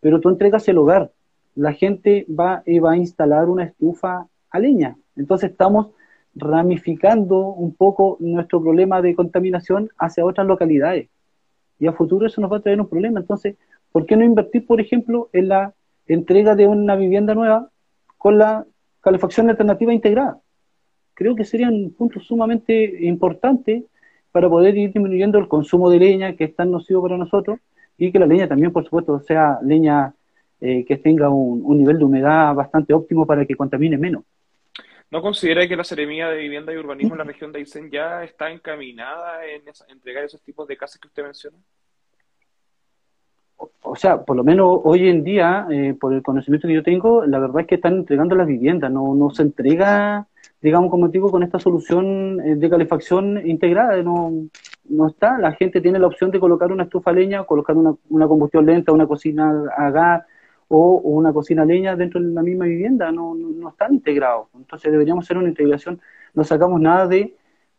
pero 0.00 0.20
tú 0.20 0.30
entregas 0.30 0.66
el 0.68 0.78
hogar, 0.78 1.10
la 1.54 1.72
gente 1.72 2.26
va 2.28 2.62
y 2.64 2.78
va 2.78 2.92
a 2.92 2.96
instalar 2.96 3.48
una 3.48 3.64
estufa 3.64 4.26
a 4.50 4.58
leña, 4.58 4.96
entonces 5.16 5.50
estamos 5.50 5.88
ramificando 6.34 7.48
un 7.48 7.74
poco 7.74 8.16
nuestro 8.20 8.60
problema 8.60 9.00
de 9.02 9.14
contaminación 9.14 9.90
hacia 9.98 10.24
otras 10.24 10.46
localidades. 10.46 11.08
Y 11.78 11.86
a 11.86 11.92
futuro 11.92 12.26
eso 12.26 12.40
nos 12.40 12.50
va 12.50 12.58
a 12.58 12.60
traer 12.60 12.80
un 12.80 12.88
problema, 12.88 13.20
entonces 13.20 13.56
¿Por 13.94 14.06
qué 14.06 14.16
no 14.16 14.24
invertir, 14.24 14.66
por 14.66 14.80
ejemplo, 14.80 15.30
en 15.32 15.46
la 15.46 15.72
entrega 16.08 16.56
de 16.56 16.66
una 16.66 16.96
vivienda 16.96 17.32
nueva 17.32 17.70
con 18.18 18.38
la 18.38 18.66
calefacción 19.00 19.48
alternativa 19.48 19.94
integrada? 19.94 20.40
Creo 21.14 21.36
que 21.36 21.44
serían 21.44 21.90
puntos 21.96 22.26
sumamente 22.26 23.06
importantes 23.06 23.84
para 24.32 24.48
poder 24.48 24.76
ir 24.76 24.88
disminuyendo 24.88 25.38
el 25.38 25.46
consumo 25.46 25.88
de 25.90 26.00
leña 26.00 26.34
que 26.34 26.42
es 26.42 26.56
tan 26.56 26.72
nocivo 26.72 27.02
para 27.02 27.16
nosotros 27.16 27.60
y 27.96 28.10
que 28.10 28.18
la 28.18 28.26
leña 28.26 28.48
también, 28.48 28.72
por 28.72 28.82
supuesto, 28.82 29.20
sea 29.20 29.60
leña 29.62 30.12
eh, 30.60 30.84
que 30.84 30.96
tenga 30.96 31.28
un, 31.28 31.78
nivel 31.78 31.98
de 31.98 32.04
humedad 32.04 32.52
bastante 32.52 32.92
óptimo 32.92 33.24
para 33.24 33.46
que 33.46 33.54
contamine 33.54 33.96
menos. 33.96 34.24
¿No 35.08 35.22
considera 35.22 35.68
que 35.68 35.76
la 35.76 35.84
Seremía 35.84 36.28
de 36.30 36.38
Vivienda 36.38 36.72
y 36.72 36.78
Urbanismo 36.78 37.14
en 37.14 37.18
la 37.18 37.24
región 37.24 37.52
de 37.52 37.60
Aysén 37.60 37.92
ya 37.92 38.24
está 38.24 38.50
encaminada 38.50 39.46
en 39.46 39.62
entregar 39.88 40.24
esos 40.24 40.42
tipos 40.42 40.66
de 40.66 40.76
casas 40.76 41.00
que 41.00 41.06
usted 41.06 41.22
menciona? 41.22 41.58
O 43.82 43.96
sea, 43.96 44.22
por 44.22 44.36
lo 44.36 44.44
menos 44.44 44.80
hoy 44.84 45.08
en 45.08 45.24
día, 45.24 45.66
eh, 45.70 45.94
por 45.98 46.12
el 46.14 46.22
conocimiento 46.22 46.68
que 46.68 46.74
yo 46.74 46.82
tengo, 46.82 47.24
la 47.26 47.38
verdad 47.38 47.62
es 47.62 47.66
que 47.66 47.74
están 47.76 47.94
entregando 47.94 48.34
las 48.34 48.46
viviendas, 48.46 48.90
no, 48.90 49.14
no 49.14 49.30
se 49.30 49.42
entrega, 49.42 50.26
digamos, 50.60 50.90
como 50.90 51.08
digo, 51.08 51.30
con 51.30 51.42
esta 51.42 51.58
solución 51.58 52.40
eh, 52.40 52.56
de 52.56 52.70
calefacción 52.70 53.46
integrada, 53.46 54.02
no, 54.02 54.32
no 54.88 55.08
está, 55.08 55.38
la 55.38 55.52
gente 55.52 55.80
tiene 55.80 55.98
la 55.98 56.06
opción 56.06 56.30
de 56.30 56.40
colocar 56.40 56.72
una 56.72 56.84
estufa 56.84 57.12
leña, 57.12 57.44
colocar 57.44 57.76
una, 57.76 58.28
combustión 58.28 58.66
lenta, 58.66 58.92
una 58.92 59.06
cocina 59.06 59.64
a 59.76 59.90
gas 59.90 60.24
o, 60.68 61.00
una 61.04 61.32
cocina 61.32 61.64
leña 61.64 61.96
dentro 61.96 62.20
de 62.20 62.28
la 62.28 62.42
misma 62.42 62.66
vivienda, 62.66 63.12
no, 63.12 63.34
no, 63.34 63.68
están 63.68 63.94
integrados. 63.94 64.48
Entonces 64.54 64.90
deberíamos 64.90 65.24
hacer 65.24 65.38
una 65.38 65.48
integración, 65.48 66.00
no 66.34 66.44
sacamos 66.44 66.80
nada 66.80 67.06
de 67.06 67.34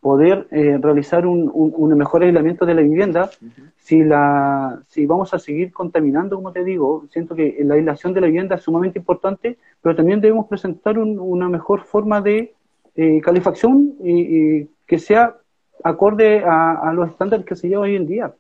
poder 0.06 0.46
eh, 0.52 0.78
realizar 0.80 1.26
un, 1.26 1.50
un, 1.52 1.98
mejor 1.98 2.22
aislamiento 2.22 2.64
de 2.68 2.76
la 2.76 2.84
vivienda 2.84 3.32
si, 3.78 4.04
la, 4.04 4.80
si 4.88 5.08
vamos 5.08 5.34
a 5.34 5.40
seguir 5.40 5.74
contaminando, 5.74 6.36
como 6.36 6.52
te 6.52 6.64
digo, 6.64 7.08
siento 7.10 7.34
que 7.34 7.58
la 7.66 7.74
aislación 7.74 8.14
de 8.14 8.22
la 8.22 8.28
vivienda 8.28 8.54
es 8.54 8.62
sumamente 8.62 9.00
importante, 9.00 9.58
pero 9.82 9.96
también 9.96 10.22
debemos 10.22 10.46
presentar 10.46 11.00
una 11.00 11.50
mejor 11.50 11.86
forma 11.86 12.22
de 12.22 12.54
eh, 12.96 13.20
calefacción 13.20 13.96
y, 14.04 14.68
que 14.86 15.00
sea 15.00 15.38
acorde 15.84 16.44
a, 16.46 16.94
los 16.94 17.10
estándares 17.10 17.44
que 17.44 17.56
se 17.56 17.68
llevan 17.68 17.86
hoy 17.86 17.96
en 17.96 18.06
día. 18.06 18.32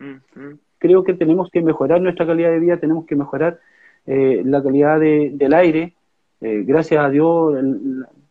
Creo 0.77 1.03
que 1.03 1.15
tenemos 1.15 1.49
que 1.49 1.63
mejorar 1.63 1.99
nuestra 1.99 2.27
calidad 2.27 2.51
de 2.51 2.59
vida, 2.59 2.77
tenemos 2.77 3.07
que 3.07 3.15
mejorar 3.15 3.59
eh, 4.05 4.43
la 4.45 4.61
calidad 4.61 4.99
del 4.99 5.53
aire. 5.55 5.93
Eh, 6.41 6.63
gracias 6.63 7.03
a 7.03 7.09
Dios, 7.09 7.55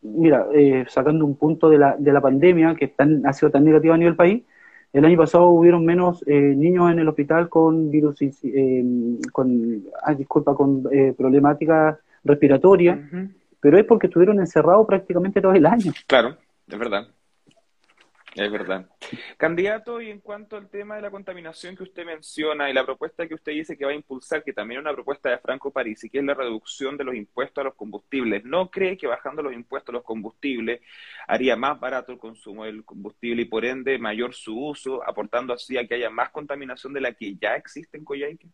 mira, 0.04 0.46
sacando 0.88 1.24
un 1.24 1.36
punto 1.36 1.68
de 1.68 1.78
la, 1.78 1.96
de 1.98 2.12
la 2.12 2.20
pandemia 2.20 2.76
que 2.76 2.88
tan, 2.88 3.26
ha 3.26 3.32
sido 3.32 3.50
tan 3.50 3.64
negativa 3.64 3.94
a 3.94 3.98
nivel 3.98 4.16
país, 4.16 4.44
el 4.92 5.04
año 5.04 5.18
pasado 5.18 5.48
hubieron 5.48 5.84
menos 5.84 6.24
niños 6.26 6.92
en 6.92 7.00
el 7.00 7.08
hospital 7.08 7.48
con 7.48 7.90
virus, 7.90 8.20
con, 9.32 9.82
ah, 10.04 10.14
disculpa, 10.14 10.54
con 10.54 10.84
problemáticas 11.16 11.98
respiratorias 12.22 12.98
pero 13.64 13.78
es 13.78 13.86
porque 13.86 14.08
estuvieron 14.08 14.40
encerrados 14.40 14.86
prácticamente 14.86 15.40
todo 15.40 15.54
el 15.54 15.64
año. 15.64 15.90
Claro, 16.06 16.36
es 16.68 16.78
verdad. 16.78 17.08
Es 18.34 18.50
verdad. 18.50 18.88
Candidato, 19.36 20.00
y 20.00 20.10
en 20.10 20.18
cuanto 20.18 20.56
al 20.56 20.68
tema 20.68 20.96
de 20.96 21.02
la 21.02 21.10
contaminación 21.10 21.76
que 21.76 21.84
usted 21.84 22.04
menciona 22.04 22.68
y 22.68 22.72
la 22.72 22.84
propuesta 22.84 23.28
que 23.28 23.34
usted 23.34 23.52
dice 23.52 23.76
que 23.76 23.84
va 23.84 23.92
a 23.92 23.94
impulsar, 23.94 24.42
que 24.42 24.52
también 24.52 24.80
es 24.80 24.84
una 24.84 24.92
propuesta 24.92 25.30
de 25.30 25.38
Franco 25.38 25.70
Parisi, 25.70 26.10
que 26.10 26.18
es 26.18 26.24
la 26.24 26.34
reducción 26.34 26.96
de 26.96 27.04
los 27.04 27.14
impuestos 27.14 27.62
a 27.62 27.64
los 27.66 27.74
combustibles, 27.74 28.44
¿no 28.44 28.70
cree 28.70 28.96
que 28.96 29.06
bajando 29.06 29.40
los 29.40 29.52
impuestos 29.52 29.92
a 29.92 29.98
los 29.98 30.04
combustibles 30.04 30.80
haría 31.28 31.54
más 31.54 31.78
barato 31.78 32.10
el 32.10 32.18
consumo 32.18 32.64
del 32.64 32.84
combustible 32.84 33.42
y 33.42 33.44
por 33.44 33.64
ende 33.64 33.98
mayor 33.98 34.34
su 34.34 34.58
uso, 34.58 35.06
aportando 35.08 35.52
así 35.54 35.78
a 35.78 35.86
que 35.86 35.94
haya 35.94 36.10
más 36.10 36.30
contaminación 36.30 36.92
de 36.92 37.02
la 37.02 37.12
que 37.12 37.36
ya 37.36 37.54
existe 37.54 37.98
en 37.98 38.04
Coyhaique? 38.04 38.48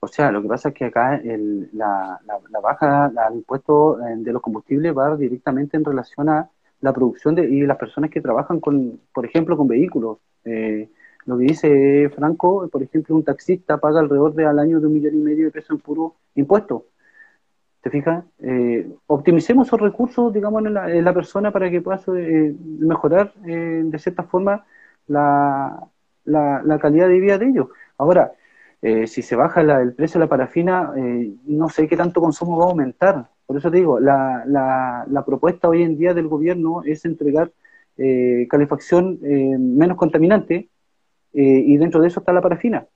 O 0.00 0.06
sea, 0.06 0.30
lo 0.30 0.42
que 0.42 0.48
pasa 0.48 0.68
es 0.68 0.74
que 0.74 0.84
acá 0.84 1.16
el, 1.16 1.70
la, 1.72 2.20
la, 2.26 2.60
baja 2.60 3.06
al 3.06 3.34
impuesto 3.36 3.98
eh, 4.00 4.16
de 4.18 4.32
los 4.34 4.42
combustibles 4.42 4.94
va 4.94 5.16
directamente 5.16 5.78
en 5.78 5.84
relación 5.86 6.28
a 6.28 6.50
la 6.84 6.92
producción 6.92 7.34
de, 7.34 7.42
y 7.48 7.60
las 7.66 7.78
personas 7.78 8.10
que 8.10 8.20
trabajan 8.20 8.60
con, 8.60 9.00
por 9.14 9.24
ejemplo, 9.24 9.56
con 9.56 9.66
vehículos. 9.66 10.18
Eh, 10.44 10.88
lo 11.26 11.38
que 11.38 11.44
dice 11.44 12.10
Franco, 12.14 12.68
por 12.68 12.82
ejemplo, 12.82 13.16
un 13.16 13.24
taxista 13.24 13.78
paga 13.78 14.00
alrededor 14.00 14.34
de 14.34 14.44
al 14.46 14.58
año 14.58 14.80
de 14.80 14.86
un 14.86 14.94
millón 14.94 15.14
y 15.14 15.22
medio 15.30 15.44
de 15.46 15.50
pesos 15.50 15.70
en 15.70 15.78
puro 15.78 16.14
impuesto. 16.34 16.86
¿Te 17.82 17.90
fijas? 17.90 18.24
Eh, 18.40 18.86
optimicemos 19.06 19.66
esos 19.66 19.80
recursos, 19.80 20.32
digamos, 20.32 20.64
en 20.64 20.74
la, 20.74 20.90
en 20.90 21.04
la 21.04 21.14
persona 21.14 21.50
para 21.50 21.70
que 21.70 21.80
pueda 21.80 22.00
mejorar 22.92 23.34
de 23.34 23.98
cierta 23.98 24.22
forma 24.22 24.64
la, 25.06 25.88
la 26.24 26.78
calidad 26.78 27.08
de 27.08 27.20
vida 27.20 27.38
de 27.38 27.46
ellos. 27.48 27.68
Ahora, 27.98 28.32
eh, 28.86 29.06
si 29.06 29.22
se 29.22 29.34
baja 29.34 29.62
el 29.62 29.94
precio 29.94 30.18
de 30.18 30.26
la 30.26 30.28
parafina, 30.28 30.92
eh, 30.94 31.34
no 31.46 31.70
sé 31.70 31.88
qué 31.88 31.96
tanto 31.96 32.20
consumo 32.20 32.58
va 32.58 32.66
a 32.66 32.68
aumentar. 32.68 33.30
Por 33.46 33.56
eso 33.56 33.70
te 33.70 33.76
digo, 33.76 34.00
la, 34.00 34.44
la, 34.46 35.24
propuesta 35.24 35.68
hoy 35.68 35.82
en 35.82 35.96
día 35.96 36.14
del 36.14 36.28
gobierno 36.28 36.82
es 36.84 37.04
entregar 37.04 37.52
eh, 37.96 38.46
calefacción 38.48 39.18
menos 39.20 39.96
contaminante 39.96 40.68
y 41.32 41.76
dentro 41.76 42.00
de 42.00 42.08
eso 42.08 42.20
está 42.20 42.32
la 42.32 42.40
parafina. 42.40 42.86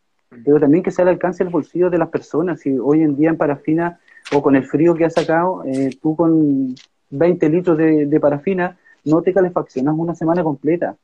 Pero 0.45 0.61
también 0.61 0.83
que 0.83 0.91
sea 0.91 1.03
al 1.03 1.11
alcance 1.11 1.43
del 1.43 1.53
bolsillo 1.53 1.91
de 1.91 1.99
las 1.99 2.09
personas. 2.09 2.61
Si 2.61 2.79
hoy 2.79 3.03
en 3.03 3.17
día 3.17 3.31
en 3.31 3.37
parafina 3.37 3.99
o 4.33 4.43
con 4.43 4.57
el 4.57 4.65
frío 4.65 4.95
que 4.95 5.05
ha 5.05 5.11
sacado, 5.11 5.65
tú 6.01 6.17
con 6.17 6.75
20 7.11 7.49
litros 7.49 7.77
de, 7.77 8.07
de 8.07 8.21
parafina 8.21 8.79
no 9.05 9.23
te 9.23 9.33
calefaccionas 9.33 9.95
una 9.97 10.15
semana 10.15 10.43
completa. 10.43 10.97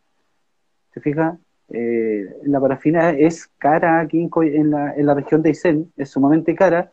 ¿Te 0.92 1.00
fijas? 1.00 1.36
Eh, 1.68 2.26
la 2.44 2.60
parafina 2.60 3.10
es 3.10 3.48
cara 3.58 4.00
aquí 4.00 4.28
en, 4.42 4.70
la, 4.70 4.94
en 4.94 5.06
la 5.06 5.14
región 5.14 5.42
de 5.42 5.48
Aysén, 5.50 5.92
es 5.96 6.10
sumamente 6.10 6.54
cara, 6.54 6.92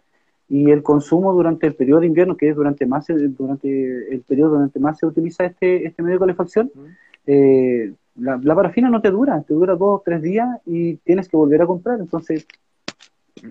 y 0.52 0.70
el 0.70 0.84
consumo 0.84 1.32
durante 1.32 1.66
el 1.66 1.76
periodo 1.76 2.02
de 2.02 2.08
invierno, 2.08 2.36
que 2.36 2.50
es 2.50 2.56
durante 2.58 2.86
más 2.86 3.08
durante 3.08 4.14
el 4.14 4.22
periodo 4.24 4.56
durante 4.56 4.82
más 4.82 5.00
se 5.00 5.06
utiliza 5.06 5.46
este, 5.46 5.88
este 5.88 6.04
medio 6.04 6.16
de 6.16 6.20
calefacción, 6.20 6.70
eh, 7.26 7.94
la, 8.16 8.38
parafina 8.54 8.90
no 8.90 9.02
te 9.02 9.12
dura, 9.12 9.42
te 9.44 9.54
dura 9.54 9.78
dos 9.78 10.02
o 10.02 10.02
tres 10.04 10.22
días 10.22 10.50
y 10.66 10.98
tienes 10.98 11.30
que 11.30 11.38
volver 11.38 11.62
a 11.62 11.68
comprar. 11.68 12.02
Entonces, 12.02 12.46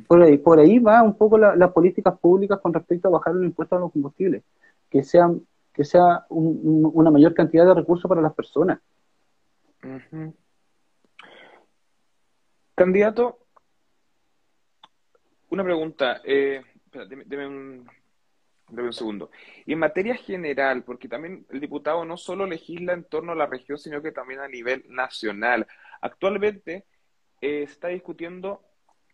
por 0.07 0.21
ahí, 0.21 0.37
por 0.37 0.59
ahí 0.59 0.78
va 0.78 1.02
un 1.02 1.16
poco 1.16 1.38
las 1.38 1.73
políticas 1.73 2.19
públicas 2.19 2.61
con 2.61 2.75
respecto 2.75 3.09
a 3.09 3.12
bajar 3.12 3.35
el 3.35 3.45
impuesto 3.45 3.76
a 3.76 3.80
los 3.80 3.92
combustibles, 3.92 4.42
que 4.90 5.02
sea, 5.02 5.30
que 5.73 5.87
sea 5.87 6.26
una 6.28 7.11
mayor 7.11 7.33
cantidad 7.33 7.64
de 7.64 7.73
recursos 7.73 8.11
para 8.11 8.21
las 8.21 8.35
personas. 8.35 8.78
Candidato, 12.75 13.38
una 15.49 15.64
pregunta. 15.64 16.21
Eh, 16.25 16.61
deme, 16.93 17.47
un, 17.47 17.89
un, 18.69 18.93
segundo. 18.93 19.31
Y 19.67 19.73
en 19.73 19.79
materia 19.79 20.15
general, 20.15 20.85
porque 20.85 21.09
también 21.09 21.47
el 21.51 21.61
diputado 21.61 22.05
no 22.05 22.17
solo 22.17 22.47
legisla 22.47 22.93
en 22.93 23.05
torno 23.05 23.33
a 23.33 23.37
la 23.37 23.47
región, 23.47 23.79
sino 23.79 24.03
que 24.03 24.13
también 24.13 24.41
a 24.41 24.49
nivel 24.49 24.85
nacional. 24.89 25.67
Actualmente 26.01 26.87
eh, 27.41 27.63
está 27.63 27.89
discutiendo 27.89 28.63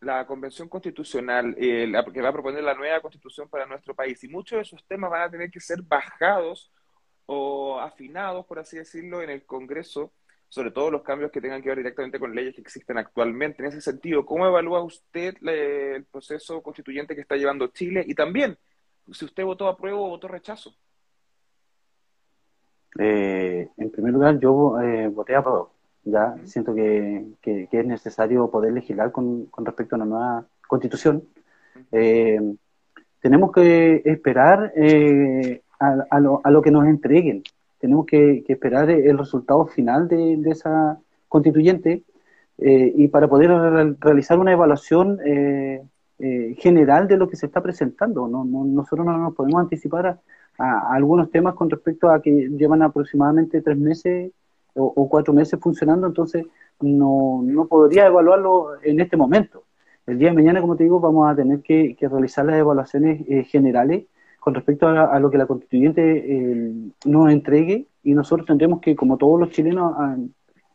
la 0.01 0.27
Convención 0.27 0.69
Constitucional, 0.69 1.55
eh, 1.59 1.91
que 2.13 2.23
va 2.23 2.29
a 2.29 2.33
proponer 2.33 2.63
la 2.63 2.75
nueva 2.75 3.01
Constitución 3.01 3.49
para 3.49 3.67
nuestro 3.67 3.95
país. 3.95 4.23
Y 4.25 4.29
muchos 4.29 4.57
de 4.57 4.63
esos 4.63 4.85
temas 4.87 5.11
van 5.11 5.23
a 5.23 5.31
tener 5.31 5.51
que 5.51 5.61
ser 5.61 5.83
bajados 5.83 6.71
o 7.27 7.79
afinados, 7.81 8.47
por 8.47 8.59
así 8.59 8.77
decirlo, 8.77 9.23
en 9.23 9.31
el 9.31 9.45
Congreso 9.45 10.13
sobre 10.49 10.71
todo 10.71 10.91
los 10.91 11.03
cambios 11.03 11.31
que 11.31 11.41
tengan 11.41 11.63
que 11.63 11.69
ver 11.69 11.79
directamente 11.79 12.19
con 12.19 12.35
leyes 12.35 12.55
que 12.55 12.61
existen 12.61 12.99
actualmente. 12.99 13.63
En 13.63 13.69
ese 13.69 13.81
sentido, 13.81 14.25
¿cómo 14.25 14.47
evalúa 14.47 14.83
usted 14.83 15.35
el 15.43 16.05
proceso 16.05 16.63
constituyente 16.63 17.15
que 17.15 17.21
está 17.23 17.37
llevando 17.37 17.69
Chile? 17.69 18.05
Y 18.07 18.15
también, 18.15 18.57
si 19.13 19.25
usted 19.25 19.45
votó 19.45 19.69
apruebo 19.69 20.07
o 20.07 20.11
votó 20.11 20.29
rechazo. 20.29 20.75
Eh, 22.99 23.69
en 23.77 23.91
primer 23.91 24.13
lugar, 24.13 24.39
yo 24.39 24.81
eh, 24.81 25.09
voté 25.09 25.35
a 25.35 25.41
apruebo. 25.41 25.73
Ya 26.05 26.37
siento 26.45 26.73
que, 26.75 27.27
es 27.43 27.87
necesario 27.87 28.49
poder 28.49 28.73
legislar 28.73 29.11
con, 29.11 29.49
respecto 29.59 29.97
a 29.97 29.99
una 29.99 30.07
nueva 30.07 30.47
constitución. 30.69 31.25
Eh, 31.91 32.41
tenemos 33.21 33.51
que 33.51 34.03
esperar 34.05 34.73
a, 35.81 36.21
lo, 36.21 36.41
a 36.45 36.51
lo 36.51 36.63
que 36.63 36.71
nos 36.71 36.87
entreguen 36.87 37.43
tenemos 37.79 38.07
que, 38.07 38.45
esperar 38.49 38.91
el 38.91 39.19
resultado 39.19 39.67
final 39.67 40.09
de, 40.09 40.41
esa 40.47 40.99
constituyente 41.29 42.05
eh, 42.59 42.93
y 42.97 43.09
para 43.09 43.29
poder 43.29 43.51
realizar 44.01 44.39
una 44.39 44.53
evaluación 44.53 45.19
eh, 45.25 45.83
eh, 46.19 46.55
general 46.59 47.07
de 47.07 47.17
lo 47.19 47.29
que 47.29 47.37
se 47.37 47.47
está 47.47 47.63
presentando. 47.63 48.29
No, 48.29 48.45
nosotros 48.45 49.07
no 49.07 49.19
nos 49.19 49.35
podemos 49.35 49.61
anticipar 49.61 50.19
a, 50.59 50.95
algunos 50.95 51.31
temas 51.31 51.55
con 51.55 51.69
respecto 51.69 52.11
a 52.11 52.23
que 52.23 52.49
llevan 52.51 52.83
aproximadamente 52.83 53.61
tres 53.61 53.77
meses 53.77 54.33
o, 54.79 55.09
cuatro 55.09 55.33
meses 55.33 55.59
funcionando, 55.59 56.07
entonces 56.07 56.45
no, 56.81 57.41
no 57.43 57.67
podría 57.67 58.07
evaluarlo 58.07 58.83
en 58.83 59.01
este 59.01 59.17
momento. 59.17 59.65
El 60.07 60.19
día 60.19 60.29
de 60.29 60.35
mañana, 60.35 60.61
como 60.61 60.77
te 60.77 60.85
digo, 60.85 61.01
vamos 61.01 61.31
a 61.31 61.35
tener 61.35 61.63
que, 61.63 61.97
que 61.97 62.07
realizar 62.09 62.45
las 62.45 62.57
evaluaciones 62.57 63.23
generales 63.49 64.05
con 64.47 64.55
respecto 64.55 64.87
a, 64.87 65.19
lo 65.19 65.29
que 65.29 65.39
la 65.39 65.47
constituyente 65.47 66.03
eh, 66.03 66.73
nos 67.05 67.33
entregue 67.33 67.89
y 68.05 68.15
nosotros 68.15 68.47
tendremos 68.47 68.81
que, 68.81 68.95
como 68.95 69.17
todos 69.17 69.41
los 69.41 69.51
chilenos, 69.51 69.93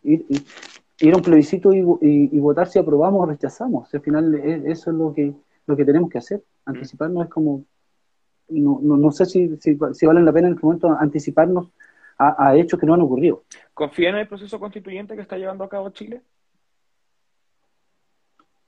ir, 0.03 0.25
a 1.13 1.15
un 1.15 1.21
plebiscito 1.23 1.71
y, 1.73 2.37
votar 2.37 2.67
si 2.67 2.79
aprobamos 2.79 3.23
o 3.23 3.25
rechazamos. 3.27 3.93
Al 3.93 4.01
final 4.01 4.35
eso 4.35 4.91
es 4.91 4.97
lo 4.97 5.13
que, 5.13 5.33
lo 5.67 5.77
que 5.77 5.85
tenemos 5.85 6.09
que 6.09 6.17
hacer. 6.17 6.43
Anticiparnos 6.65 7.23
es 7.23 7.29
como, 7.29 7.63
no, 8.49 8.81
no, 8.81 9.09
sé 9.09 9.25
si, 9.25 9.55
si, 9.61 10.05
vale 10.05 10.21
la 10.21 10.33
pena 10.33 10.49
en 10.49 10.55
este 10.55 10.65
momento 10.65 10.89
anticiparnos 10.99 11.69
a, 12.17 12.53
hechos 12.57 12.77
que 12.77 12.85
no 12.85 12.93
han 12.93 13.01
ocurrido. 13.01 13.45
¿Confía 13.73 14.09
en 14.09 14.17
el 14.17 14.27
proceso 14.27 14.59
constituyente 14.59 15.15
que 15.15 15.21
está 15.21 15.37
llevando 15.37 15.63
a 15.63 15.69
cabo 15.69 15.91
Chile? 15.91 16.21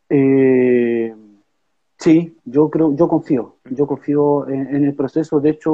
Eh, 0.07 0.62
Sí, 2.03 2.37
yo 2.43 2.69
creo, 2.69 2.93
yo 2.97 3.07
confío, 3.07 3.59
yo 3.63 3.87
confío 3.87 4.45
en, 4.49 4.83
el 4.83 4.93
proceso. 4.93 5.39
De 5.39 5.51
hecho, 5.51 5.73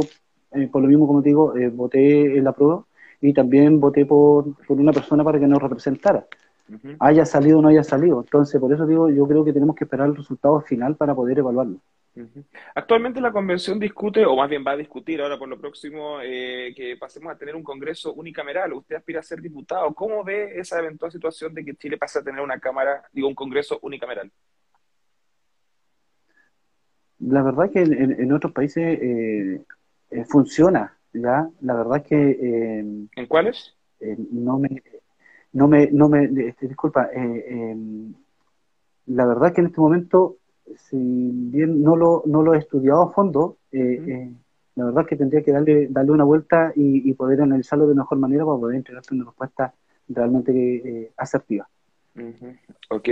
eh, 0.52 0.68
por 0.72 0.84
lo 0.84 0.88
mismo, 0.88 1.08
como 1.08 1.24
te 1.24 1.30
digo, 1.30 1.58
eh, 1.58 1.70
voté 1.70 2.38
en 2.38 2.44
la 2.44 2.52
prueba 2.52 2.86
y 3.20 3.34
también 3.34 3.80
voté 3.80 4.06
por, 4.06 4.46
una 4.68 4.94
persona 4.94 5.24
para 5.24 5.40
que 5.40 5.48
nos 5.48 5.60
representara. 5.60 6.28
Haya 7.00 7.26
salido 7.26 7.58
o 7.58 7.62
no 7.64 7.70
haya 7.70 7.84
salido. 7.84 8.22
Entonces, 8.22 8.62
por 8.62 8.72
eso 8.72 8.86
digo, 8.86 9.10
yo 9.10 9.28
creo 9.28 9.44
que 9.44 9.54
tenemos 9.54 9.76
que 9.76 9.86
esperar 9.86 10.08
el 10.08 10.16
resultado 10.16 10.62
final 10.62 10.96
para 10.96 11.16
poder 11.16 11.40
evaluarlo. 11.40 11.80
Actualmente 12.76 13.20
la 13.22 13.32
convención 13.32 13.80
discute, 13.80 14.24
o 14.24 14.36
más 14.36 14.52
bien 14.52 14.64
va 14.64 14.74
a 14.74 14.78
discutir 14.78 15.24
ahora 15.24 15.40
por 15.40 15.50
lo 15.50 15.60
próximo, 15.60 16.20
eh, 16.22 16.74
que 16.76 16.96
pasemos 16.98 17.34
a 17.34 17.40
tener 17.40 17.56
un 17.56 17.64
Congreso 17.64 18.14
unicameral. 18.14 18.72
Usted 18.74 18.98
aspira 18.98 19.22
a 19.22 19.24
ser 19.24 19.42
diputado. 19.42 19.92
¿Cómo 19.96 20.24
ve 20.24 20.60
esa 20.60 20.78
eventual 20.78 21.12
situación 21.12 21.56
de 21.56 21.66
que 21.66 21.74
Chile 21.74 21.98
pase 21.98 22.20
a 22.20 22.24
tener 22.24 22.42
una 22.42 22.60
Cámara, 22.60 23.02
digo, 23.12 23.28
un 23.28 23.34
Congreso 23.34 23.80
unicameral? 23.82 24.32
La 27.20 27.44
verdad 27.44 27.70
que 27.70 27.82
en, 27.82 28.32
otros 28.32 28.54
países 28.54 29.00
eh, 29.02 29.62
eh, 30.12 30.26
funciona, 30.26 30.98
¿ya? 31.14 31.50
La 31.62 31.76
verdad 31.76 32.04
que... 32.04 32.80
¿En 33.16 33.26
cuáles? 33.28 33.76
no 34.32 34.60
me... 34.60 34.82
No 35.52 35.68
me, 35.68 35.90
no 35.92 36.10
me 36.10 36.26
este, 36.48 36.68
disculpa, 36.68 37.10
em, 37.12 38.14
la 39.08 39.26
verdad 39.26 39.52
que 39.52 39.62
en 39.62 39.68
este 39.68 39.82
momento, 39.82 40.38
si 40.76 40.96
bien 40.96 41.82
no 41.82 41.96
lo, 41.96 42.22
no 42.28 42.44
lo 42.44 42.54
he 42.54 42.60
estudiado 42.60 43.02
a 43.02 43.12
fondo, 43.14 43.58
la 43.72 44.86
verdad 44.86 45.08
que 45.08 45.16
tendría 45.16 45.42
que 45.42 45.52
darle, 45.52 45.88
darle 45.90 46.12
una 46.12 46.24
vuelta 46.24 46.72
y, 46.76 47.12
poder 47.16 47.42
analizarlo 47.42 47.88
de 47.88 47.96
mejor 47.96 48.20
manera 48.20 48.46
para 48.46 48.60
poder 48.60 48.76
entregarte 48.76 49.16
una 49.16 49.26
respuesta 49.26 49.74
realmente 50.08 51.12
eh, 52.16 52.30
asertiva. 52.30 52.60
Ok. 52.90 53.10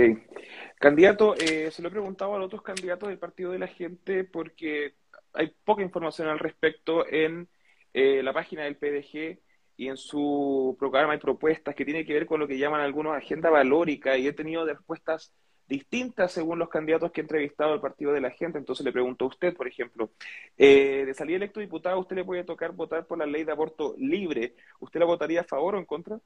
Candidato, 0.78 1.34
eh, 1.34 1.70
se 1.70 1.82
lo 1.82 1.88
he 1.88 1.92
preguntado 1.92 2.34
a 2.34 2.38
los 2.38 2.46
otros 2.46 2.62
candidatos 2.62 3.08
del 3.08 3.18
Partido 3.18 3.52
de 3.52 3.58
la 3.58 3.68
Gente 3.68 4.24
porque 4.24 4.94
hay 5.32 5.52
poca 5.64 5.82
información 5.82 6.28
al 6.28 6.38
respecto 6.38 7.06
en 7.08 7.48
eh, 7.94 8.22
la 8.22 8.32
página 8.32 8.64
del 8.64 8.76
PDG 8.76 9.40
y 9.76 9.88
en 9.88 9.96
su 9.96 10.76
programa 10.78 11.12
hay 11.12 11.18
propuestas 11.18 11.74
que 11.74 11.84
tienen 11.84 12.04
que 12.04 12.14
ver 12.14 12.26
con 12.26 12.40
lo 12.40 12.48
que 12.48 12.58
llaman 12.58 12.80
algunos 12.80 13.16
agenda 13.16 13.50
valórica 13.50 14.16
y 14.16 14.26
he 14.26 14.32
tenido 14.32 14.66
respuestas 14.66 15.32
distintas 15.68 16.32
según 16.32 16.58
los 16.58 16.68
candidatos 16.68 17.12
que 17.12 17.20
he 17.20 17.22
entrevistado 17.22 17.74
al 17.74 17.80
Partido 17.80 18.12
de 18.12 18.20
la 18.20 18.30
Gente. 18.30 18.58
Entonces 18.58 18.84
le 18.84 18.92
pregunto 18.92 19.24
a 19.24 19.28
usted, 19.28 19.54
por 19.54 19.68
ejemplo, 19.68 20.10
eh, 20.56 21.04
de 21.06 21.14
salir 21.14 21.36
electo 21.36 21.60
diputado, 21.60 22.00
¿usted 22.00 22.16
le 22.16 22.24
puede 22.24 22.44
tocar 22.44 22.72
votar 22.72 23.06
por 23.06 23.18
la 23.18 23.26
ley 23.26 23.44
de 23.44 23.52
aborto 23.52 23.94
libre? 23.98 24.54
¿Usted 24.80 24.98
la 24.98 25.06
votaría 25.06 25.42
a 25.42 25.44
favor 25.44 25.74
o 25.74 25.78
en 25.78 25.84
contra? 25.84 26.18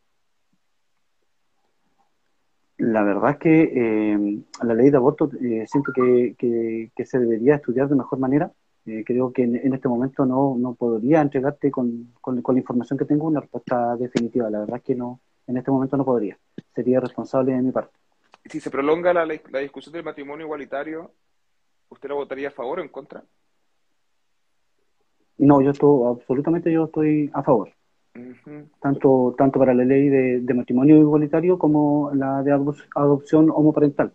La 2.83 3.03
verdad 3.03 3.31
es 3.33 3.37
que 3.39 3.63
eh, 3.63 4.39
la 4.63 4.75
ley 4.75 4.91
de 4.91 4.97
aborto 4.97 5.31
eh, 5.41 5.65
siento 5.67 5.93
que, 5.93 6.35
que, 6.39 7.05
se 7.05 7.19
debería 7.19 7.57
estudiar 7.57 7.89
de 7.89 7.95
mejor 7.95 8.19
manera. 8.19 8.51
creo 8.85 9.33
que 9.33 9.45
en, 9.45 9.75
este 9.75 9.89
momento 9.89 10.27
no, 10.27 10.57
no 10.59 10.75
podría 10.75 11.21
entregarte 11.21 11.71
con, 11.71 12.13
con, 12.21 12.43
con, 12.43 12.55
la 12.55 12.61
información 12.61 12.99
que 12.99 13.05
tengo 13.05 13.27
una 13.27 13.41
respuesta 13.41 13.97
definitiva. 13.97 14.51
La 14.51 14.61
verdad 14.61 14.79
es 14.79 14.83
que 14.83 14.95
no, 14.95 15.21
en 15.47 15.57
este 15.57 15.71
momento 15.71 15.97
no 15.97 16.05
podría. 16.05 16.37
Sería 16.75 17.01
responsable 17.01 17.53
de 17.53 17.63
mi 17.63 17.73
parte 17.73 18.03
si 18.45 18.61
se 18.61 18.71
prolonga 18.71 19.13
la, 19.13 19.27
la 19.27 19.59
discusión 19.61 19.93
del 19.93 20.05
matrimonio 20.05 20.47
igualitario, 20.47 21.13
¿usted 21.89 22.09
lo 22.09 22.17
votaría 22.17 22.49
a 22.49 22.53
favor 22.53 22.81
o 22.81 22.83
en 22.83 22.89
contra? 22.89 23.23
No, 25.39 25.61
yo 25.61 25.71
estoy, 25.71 26.07
absolutamente 26.07 26.73
yo 26.73 26.85
estoy 26.85 27.31
a 27.33 27.43
favor. 27.43 27.73
Tanto, 28.81 29.35
tanto 29.39 29.59
para 29.59 29.75
la 29.75 29.85
ley 29.85 30.09
de, 30.09 30.55
matrimonio 30.55 30.99
igualitario 30.99 31.59
como 31.59 32.11
la 32.15 32.43
de 32.43 32.53
adopción 32.53 33.51
homoparental. 33.51 34.13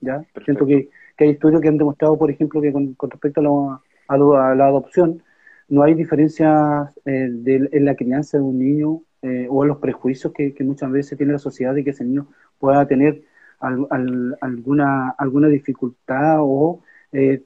¿ya? 0.00 0.24
Siento 0.44 0.66
que, 0.66 0.88
hay 1.18 1.30
estudios 1.30 1.60
que 1.60 1.68
han 1.68 1.76
demostrado, 1.76 2.18
por 2.18 2.30
ejemplo, 2.30 2.62
que 2.62 2.72
con, 2.72 2.96
respecto 3.10 3.40
a, 3.70 3.82
a, 4.08 4.54
la 4.54 4.66
adopción 4.66 5.22
no 5.68 5.82
hay 5.82 5.94
diferencias 5.94 6.90
eh, 7.04 7.30
en 7.46 7.84
la 7.84 7.94
crianza 7.94 8.38
de 8.38 8.42
un 8.44 8.58
niño 8.58 9.02
eh, 9.22 9.46
o 9.50 9.62
en 9.62 9.68
los 9.68 9.78
prejuicios 9.78 10.32
que, 10.32 10.54
que, 10.54 10.64
muchas 10.64 10.90
veces 10.90 11.18
tiene 11.18 11.34
la 11.34 11.38
sociedad 11.38 11.74
de 11.74 11.84
que 11.84 11.90
ese 11.90 12.04
niño 12.04 12.28
pueda 12.58 12.86
tener 12.86 13.22
alguna, 13.60 15.10
alguna 15.10 15.48
dificultad 15.48 16.38
o 16.40 16.80
eh, 17.12 17.42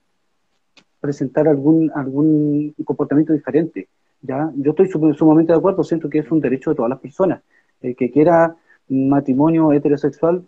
presentar 1.01 1.49
algún, 1.49 1.91
algún 1.95 2.75
comportamiento 2.85 3.33
diferente. 3.33 3.89
¿Ya? 4.25 4.51
Yo 4.57 4.71
estoy 4.71 4.89
sumamente 4.89 5.53
de 5.53 5.59
acuerdo, 5.59 5.85
siento 5.85 6.09
que 6.09 6.19
es 6.19 6.31
un 6.31 6.41
derecho 6.41 6.71
de 6.71 6.77
todas 6.77 6.91
las 6.91 7.01
personas. 7.01 7.43
El 7.81 7.95
que 7.95 8.11
quiera 8.11 8.57
matrimonio 8.89 9.73
heterosexual, 9.73 10.45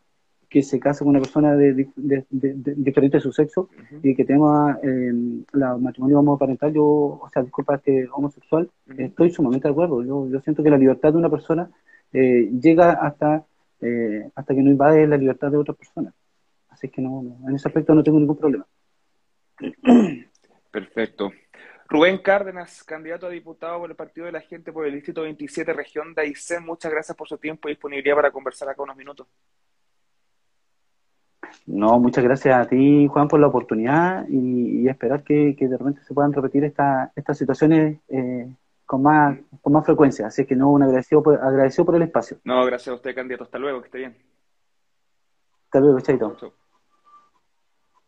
que 0.49 0.62
se 0.62 0.78
case 0.80 1.00
con 1.00 1.09
una 1.09 1.21
persona 1.21 1.54
de, 1.56 1.88
diferente 2.76 3.16
de 3.18 3.21
su 3.21 3.33
sexo 3.33 3.68
y 4.02 4.14
que 4.14 4.25
tenga 4.25 4.78
eh, 4.83 5.12
la 5.52 5.76
matrimonio 5.76 6.21
homoparental, 6.21 6.73
yo, 6.73 6.85
o 6.85 7.28
sea, 7.33 7.42
disculpa, 7.42 7.76
este 7.76 8.09
homosexual, 8.12 8.71
estoy 8.97 9.30
sumamente 9.30 9.68
de 9.68 9.73
acuerdo. 9.73 10.04
Yo, 10.04 10.28
yo 10.28 10.40
siento 10.40 10.62
que 10.62 10.71
la 10.71 10.78
libertad 10.78 11.12
de 11.12 11.18
una 11.18 11.30
persona 11.30 11.68
eh, 12.12 12.49
llega 12.61 12.92
hasta 12.92 13.45
eh, 13.80 14.30
hasta 14.34 14.54
que 14.54 14.62
no 14.62 14.71
invade 14.71 15.06
la 15.06 15.17
libertad 15.17 15.50
de 15.50 15.58
otras 15.58 15.76
personas. 15.76 16.15
Así 16.69 16.89
que 16.89 17.02
no, 17.02 17.39
en 17.47 17.54
ese 17.54 17.69
aspecto 17.69 17.95
no 17.95 18.02
tengo 18.02 18.19
ningún 18.19 18.36
problema. 18.36 18.67
Perfecto. 20.71 21.30
Rubén 21.88 22.18
Cárdenas, 22.18 22.82
candidato 22.82 23.26
a 23.26 23.30
diputado 23.30 23.78
por 23.78 23.90
el 23.90 23.96
Partido 23.96 24.26
de 24.26 24.32
la 24.32 24.40
Gente 24.40 24.72
por 24.72 24.86
el 24.86 24.94
Distrito 24.94 25.22
27, 25.22 25.72
región 25.72 26.14
de 26.14 26.22
Aysén. 26.22 26.64
Muchas 26.64 26.90
gracias 26.90 27.16
por 27.16 27.28
su 27.28 27.38
tiempo 27.38 27.68
y 27.68 27.72
disponibilidad 27.72 28.16
para 28.16 28.30
conversar 28.30 28.68
acá 28.68 28.82
unos 28.82 28.96
minutos. 28.96 29.26
No, 31.66 31.99
muchas 31.99 32.25
gracias 32.25 32.54
a 32.54 32.68
ti, 32.68 33.06
Juan, 33.06 33.28
por 33.28 33.40
la 33.40 33.46
oportunidad 33.46 34.26
y, 34.28 34.88
esperar 34.88 35.22
que, 35.22 35.56
de 35.58 35.76
repente 35.76 36.02
se 36.02 36.14
puedan 36.14 36.32
repetir 36.32 36.64
esta, 36.64 37.12
estas 37.16 37.38
situaciones 37.38 37.99
eh, 38.08 38.49
con 38.84 39.02
más, 39.02 39.38
con 39.60 39.72
más 39.72 39.84
frecuencia. 39.84 40.26
Así 40.26 40.44
que 40.44 40.56
no, 40.56 40.70
un 40.70 40.82
agradecido 40.82 41.22
por, 41.22 41.34
agradecido 41.36 41.84
por 41.84 41.96
el 41.96 42.02
espacio. 42.02 42.38
No, 42.44 42.64
gracias 42.64 42.92
a 42.92 42.94
usted, 42.94 43.14
candidato. 43.14 43.44
Hasta 43.44 43.58
luego, 43.58 43.80
que 43.80 43.86
esté 43.86 43.99
bien. 43.99 44.16
Hasta 45.64 45.80
luego, 45.80 46.00
chaito. 46.00 46.36